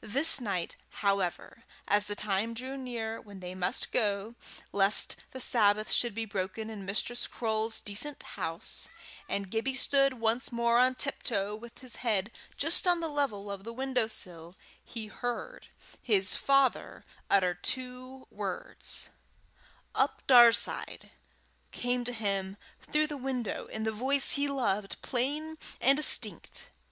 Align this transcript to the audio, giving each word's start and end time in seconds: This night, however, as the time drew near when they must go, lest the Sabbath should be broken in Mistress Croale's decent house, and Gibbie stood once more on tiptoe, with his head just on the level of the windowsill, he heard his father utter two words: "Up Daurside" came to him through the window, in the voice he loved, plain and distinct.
This 0.00 0.40
night, 0.40 0.76
however, 1.06 1.62
as 1.86 2.06
the 2.06 2.16
time 2.16 2.52
drew 2.52 2.76
near 2.76 3.20
when 3.20 3.38
they 3.38 3.54
must 3.54 3.92
go, 3.92 4.34
lest 4.72 5.14
the 5.30 5.38
Sabbath 5.38 5.92
should 5.92 6.16
be 6.16 6.24
broken 6.24 6.68
in 6.68 6.84
Mistress 6.84 7.28
Croale's 7.28 7.78
decent 7.78 8.20
house, 8.34 8.88
and 9.28 9.52
Gibbie 9.52 9.76
stood 9.76 10.14
once 10.14 10.50
more 10.50 10.80
on 10.80 10.96
tiptoe, 10.96 11.54
with 11.54 11.78
his 11.78 11.94
head 12.02 12.32
just 12.56 12.88
on 12.88 12.98
the 12.98 13.06
level 13.06 13.52
of 13.52 13.62
the 13.62 13.72
windowsill, 13.72 14.56
he 14.82 15.06
heard 15.06 15.68
his 16.02 16.34
father 16.34 17.04
utter 17.30 17.54
two 17.54 18.26
words: 18.32 19.10
"Up 19.94 20.26
Daurside" 20.26 21.12
came 21.70 22.02
to 22.02 22.12
him 22.12 22.56
through 22.82 23.06
the 23.06 23.16
window, 23.16 23.66
in 23.66 23.84
the 23.84 23.92
voice 23.92 24.32
he 24.32 24.48
loved, 24.48 25.00
plain 25.02 25.56
and 25.80 25.98
distinct. 25.98 26.70